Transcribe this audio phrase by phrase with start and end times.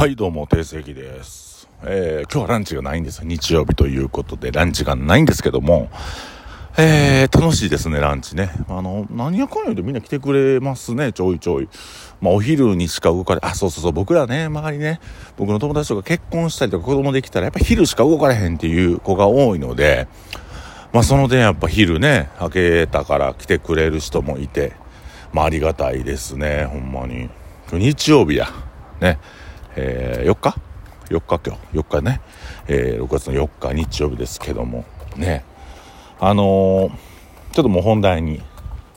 [0.00, 1.68] はい、どうも、定石です。
[1.82, 5.90] えー、今日はランチがないんです日曜日ということで、ランチがないんですけども、
[6.78, 8.50] えー、楽しいですね、ランチね。
[8.70, 11.68] あの、何やかんやでみんな来てくれますね、ちょいちょい。
[12.22, 15.00] まあ、お昼にしか動かれ、あ、そうそうそう、僕らね、周りね、
[15.36, 20.08] 僕の友達とか結婚したりとか子供できたら、やっぱ昼しか動かれへんっていう子が多いので、
[20.94, 24.72] まあ、その点やっぱ昼ね、明けたから来てくれる人もいて、
[25.34, 27.28] まあ、ありがたいですね、ほんまに。
[27.70, 28.48] 今日日曜日や。
[29.02, 29.18] ね。
[29.82, 30.54] えー、4日
[31.08, 31.78] ?4 日今日。
[31.78, 32.20] 4日ね。
[32.68, 34.84] えー、6月の4日日曜日ですけども。
[35.16, 35.42] ね。
[36.20, 36.90] あのー、
[37.52, 38.42] ちょっともう本題に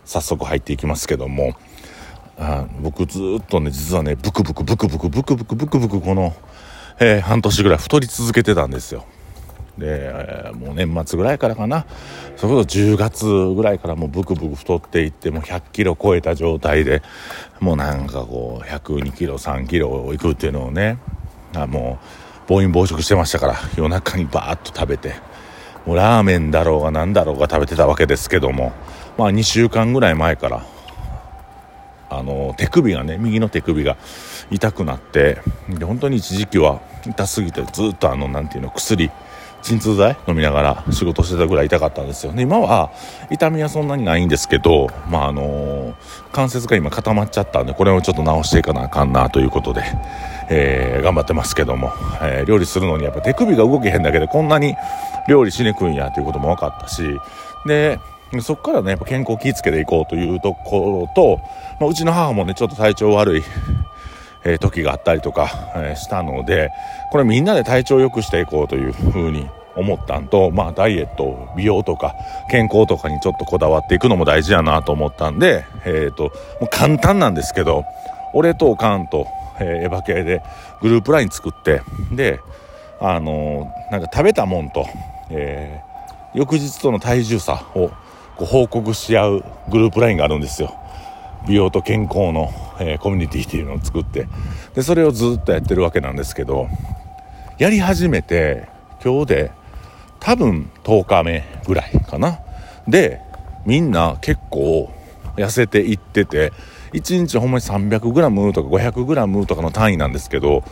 [0.03, 1.55] 早速入っていきますけども。
[2.37, 6.35] あ僕ずっとね、実はね、ブクブクブクブクブクブクブクブクこの、
[6.99, 9.05] えー、半年ぐらい太り続けてたんですよ。
[9.77, 11.85] で、もう年末ぐらいからかな。
[12.37, 17.01] それこそ10月ぐらいからもうブクブク太っていってもう100キロ超えた状態で
[17.59, 20.97] もうなんかこう102キロ3キロいくっていうのをね
[21.55, 21.99] あも
[22.45, 25.15] う暴飲暴食してましたから夜中にバーッと食べて
[25.85, 28.73] もうラーメンだろうが何だろうが食べてたわけですけども
[29.17, 30.65] まあ2週間ぐらい前から
[32.09, 33.97] あの手首がね右の手首が
[34.51, 39.09] 痛くなってで本当に一時期は痛すぎてずっとあの何ていうの薬
[39.63, 42.33] 鎮痛剤飲みながら仕事してたぐらい痛かったんですよ。
[42.33, 42.91] で、今は
[43.31, 45.95] 痛みはそんなにないんですけど、まあ、あの、
[46.31, 49.83] 関節が今固まっちゃったんで、これをちょっと直していかなあかんなということで、
[50.49, 54.75] えー、頑張ってますけども、えー、料理するのにやっぱ手首が動けへんだけでこんなに
[55.29, 57.17] 料理しにくいんやということも分かったし、
[57.65, 57.99] で、
[58.41, 61.39] そこからね、やっぱ健康気をつけていこうというところと、
[61.79, 63.43] まあ、うちの母もね、ちょっと体調悪い、
[64.45, 66.71] え、時があったりとか、え、したので、
[67.11, 72.15] これみんなで体調を良くしていこうというふうに思ったんと、まあダイエット、美容とか
[72.49, 76.23] 健康とかにちょっとこだわっていくのも大事やなと思ったんで、えっ、ー、と、
[76.59, 77.85] もう簡単なんですけど、
[78.33, 79.27] 俺とおかんと、
[79.59, 80.41] えー、エヴァ系で
[80.81, 82.39] グループライン作って、で、
[82.99, 84.85] あのー、なんか食べたもんと、
[85.29, 85.81] え、
[86.33, 87.89] 翌日との体重差を
[88.35, 90.75] こう報告し合うグループラインがあるんですよ。
[91.47, 94.27] 美容と健康の、えー、コミュニティっていうのを作って
[94.75, 96.67] でそれをずっとやってるわけなんですけど
[97.57, 98.67] やり始めて
[99.03, 99.51] 今日で
[100.19, 102.39] 多分10日目ぐらいかな。
[102.87, 103.19] で
[103.65, 104.91] みんな結構
[105.35, 106.51] 痩せていってて
[106.93, 110.63] 1日ほんまに 300g とか 500g とかの単位なんですけど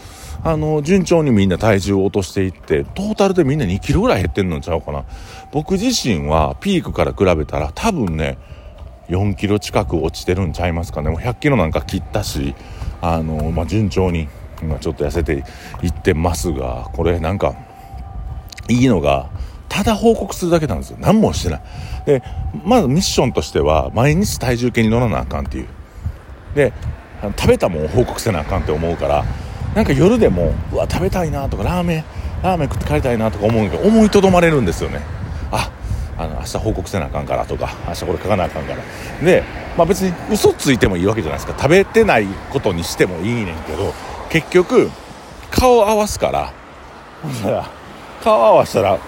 [0.44, 5.06] あの順調にみんな体重を落としていってトータルでみんな2キロぐらい減ってんのちゃうかな。
[5.52, 8.38] 僕自身はピークから比べたら多分ね
[9.12, 11.10] 4キロ近く落ちてるんちゃいますかね。
[11.10, 12.56] もう100キロなんか切ったし
[13.02, 14.30] あの、まあ、順調に
[14.62, 15.44] 今ちょっと痩せて
[15.84, 17.56] いってますがこれなんか
[18.70, 19.30] いいのが
[19.68, 20.98] ただ報告するだけなんですよ。
[21.00, 21.62] 何もしてない。
[22.06, 22.24] で
[22.64, 25.68] まずミッションとしては毎日体重計に乗らなあかんっていう。
[26.56, 26.74] で
[27.38, 29.26] 食べたもんを報告せなあかんって思うから
[29.76, 32.04] なんか夜でもうわ食べたいなとかラーメン
[32.44, 35.21] ラーメン食って帰りたいなとか思うけど思いとどまれるんですよね。
[36.18, 39.26] あの明日報告せなあかんからとか明日これ書かなあかんから。
[39.26, 39.44] で、
[39.78, 41.58] まあ、別に嘘ついてもいいわけじゃないですか。
[41.58, 43.94] 食べてないことにしてもいいねんけど
[44.30, 44.90] 結局
[45.50, 46.54] 顔合わすから
[48.24, 49.00] 顔合わしたら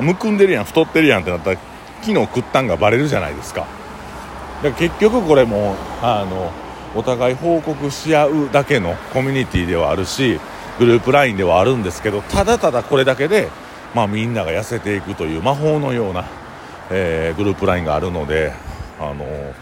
[0.00, 1.56] むくんでるやん太ってるやんってなったら
[2.00, 3.60] 昨日食ったんがバレるじゃないですか。
[3.60, 6.50] だから結局これもあの
[6.94, 10.40] お互い報告し合うだけのコミュニティではあるし
[10.78, 13.48] グループ LINE ではあるんですけどただただこれだけで、
[13.94, 16.24] まあ、みんなが痩せていくという魔法のような、
[16.90, 18.52] えー、グループ LINE があるので
[18.98, 19.54] あの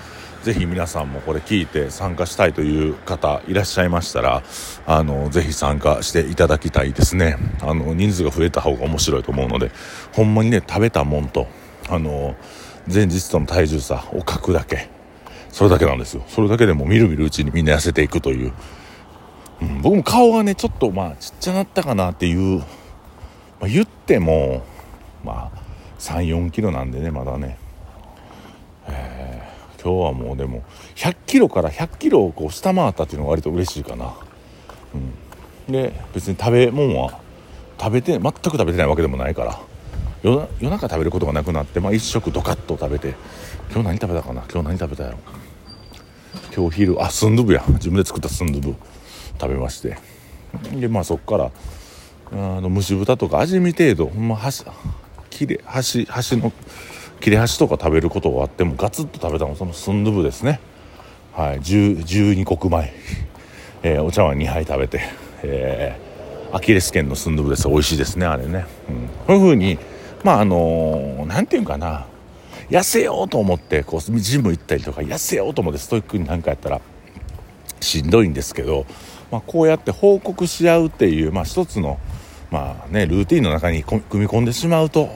[0.42, 4.42] ぜひ皆さんもこれ聞いて参加したいという方いらっしゃいましたら、
[4.86, 7.36] あの、ぜひ参加していただきたいですね。
[7.60, 9.72] あの、人数が増えた方が面白いと思うので、
[10.12, 11.48] ほんまにね、食べたもんと、
[11.88, 12.36] あの、
[12.92, 14.88] 前日との体重差を書くだけ。
[15.50, 16.22] それだけなんですよ。
[16.28, 18.52] それだけでもみるみるうちにみんな痩せていくという。
[19.60, 22.64] うん、僕も顔がね、ちょっとまあちっちゃなったかなっていう、ま
[23.62, 24.62] あ、言っても、
[25.24, 25.67] まあ、
[25.98, 27.58] 3、4キロなんでね、まだね。
[28.86, 29.42] え
[29.82, 30.64] 今日はもうでも
[30.96, 34.14] 100キロから100キロをこう下回ったっていうのが割と嬉しいかな、
[35.68, 37.20] うん、で別に食べ物は
[37.78, 39.60] 食べて全く食べてないわけでもないから
[40.24, 43.14] 夜中食べることがなくなって、まあ、1食ドカッと食べて
[43.70, 44.42] 今日何食べたかな？
[44.50, 45.18] 今日何食べたやろ？
[46.54, 47.62] 今日昼あスンドゥブや。
[47.68, 48.74] 自分で作ったスンドゥブ
[49.40, 49.96] 食べまして。
[50.72, 51.52] でまあそっから
[52.32, 54.64] あの蒸し豚とか味見程度ほんま箸
[55.38, 56.52] 切れ端端の
[57.20, 60.60] 切れ端とか食べることがあってもガツッと食べたのそのスンドゥブですね。
[61.32, 62.92] はい12穀米、
[63.84, 65.00] えー、お茶碗2杯食べて、
[65.44, 67.68] えー、アキレス腱のスンドゥブです。
[67.68, 69.78] 美味しいですねあれね、うん、こういう風に
[70.24, 72.06] まああの何、て言うかな。
[72.68, 76.82] 痩せようと思ってこうジム行ったりとか痩せようと思ってストイックになんかやったら
[77.80, 78.84] しんどいんですけど
[79.30, 81.98] まあ、こうやって報告し合うっていう、まあ、一つの、
[82.50, 85.10] まあね、ルーティンの中に組み込んでしまうと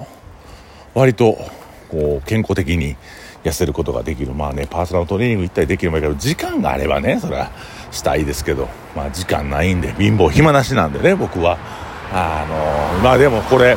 [0.94, 1.38] 割と
[1.90, 2.96] こう健康的に
[3.44, 4.32] 痩せることができる。
[4.32, 7.50] まあねパーソナルトレーニング行ったりできればいいけど時間があればねそれは
[7.90, 8.68] したいですけど。
[8.94, 11.58] まあ時間ないんで貧乏暇なしなんでね僕は。
[12.12, 12.44] あ
[12.96, 13.76] のまあでもこれ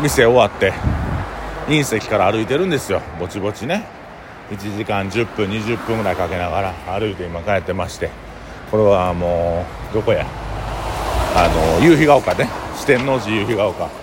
[0.00, 0.72] 店終わって
[1.66, 3.02] 隕石から歩いてるんですよ。
[3.18, 3.84] ぼちぼちね。
[4.50, 8.10] 1時間10分20分ぐらいかけながら歩いて今帰ってまして。
[8.70, 10.24] これはもうどこや？
[11.34, 11.48] あ
[11.80, 12.48] の夕日が丘ね。
[12.76, 13.99] 四天王寺夕日が丘。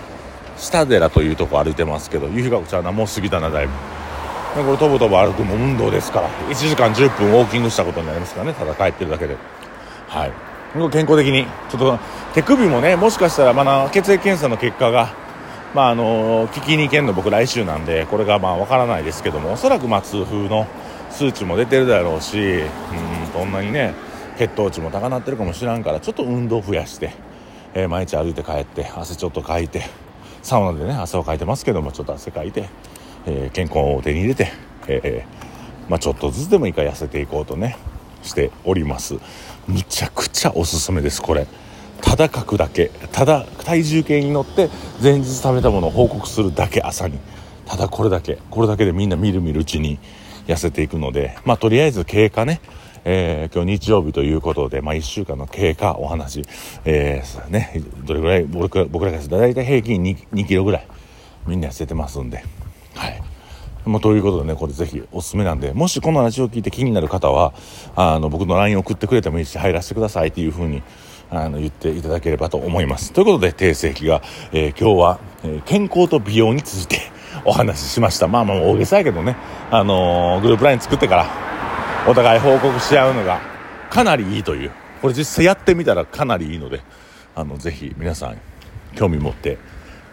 [0.57, 3.73] 下寺というとこ歩いてますけど夕日が丘ちゃうなもう過ぎたなだいぶ
[4.55, 6.29] これとぼとぼ歩くも運動ですから。
[6.49, 8.53] 1時間10分ウォーキングしたことになりますからね。
[8.53, 9.37] ただ帰ってるだけで。
[10.07, 10.31] はい。
[10.91, 11.45] 健康的に。
[11.69, 11.99] ちょっと
[12.33, 15.11] 手首もねもしかしたらまだ血液検査の結果が
[15.73, 20.67] まああの聞きに行けんの僕来週なんでこれがまあ分からないですけどもおそらくまあ痛風の
[21.09, 22.67] 数値も出てるだろうしうん
[23.33, 23.95] そんなにね
[24.37, 27.13] 血糖値も高なってるかもしらんからちょっと運動増やして、
[27.73, 29.83] えー、毎日歩いて帰って汗ちょっとかいて
[30.43, 32.69] サウナでね汗をかいてますけどもちょっと汗かいて、
[33.25, 34.51] えー、健康を手に入れて、
[34.87, 37.77] えー、まあ、ちょっとずつでもいいから痩せていこうとね
[38.23, 39.15] しております。
[39.67, 41.47] むちゃくちゃおすすめですこれ。
[42.01, 42.91] ただ書くだけ。
[43.11, 44.69] ただ体重計に乗って
[45.01, 47.19] 前日食べたものを報告するだけ朝に。
[47.65, 48.39] ただこれだけ。
[48.49, 49.99] これだけでみんなみるみるうちに
[50.47, 52.61] 痩せていくのでまあとりあえず経過ね
[53.05, 56.43] えー、今日日曜日ということで、まあ、1週間の経過お話、
[56.85, 60.87] えー、ね、どれぐらい僕僕らがだいた平均 2, 2キロぐらい
[61.47, 62.43] みんな痩せてますんで、
[62.95, 63.21] はい。
[63.87, 67.53] もうということでね、これぜひおすすめなんで、もしこのラジオを聞いて気になる方は、
[67.95, 70.83] あの、僕の LINE 送ってくれてもいいし、入らせてくださいっていうふうに、
[71.29, 73.13] あの、言っていただければと思います。
[73.13, 74.21] ということで、定世紀が、
[74.51, 76.99] えー、今日は、えー、健康と美容について
[77.45, 78.27] お話ししました。
[78.27, 79.37] まあまあ大げさやけどね、
[79.71, 81.47] あのー、グループ LINE 作ってから、
[82.07, 83.39] お互い報告し合うのが。
[83.89, 84.71] かなりいいという。
[85.01, 86.81] これ実際やってみたらかなりいいので
[87.35, 88.37] あのぜひ皆さん
[88.95, 89.57] 興味持って、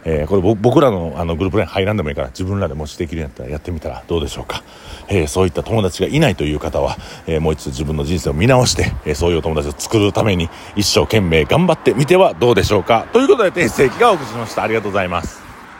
[0.05, 4.63] えー、これ僕らのあのグループライン入らんでもいいから自分らでもしできるんやったらやってみたらどうでしょうか、
[5.09, 6.97] えー、そういった友達がいないという方は、
[7.27, 13.07] えー、もう一度自分の人生を見直して、えそういうお友達を作るために一生懸命頑張ってみてはどうでしょうか。
[13.13, 14.63] ということで定世紀がお送りしました。
[14.63, 15.44] ありがとうございます。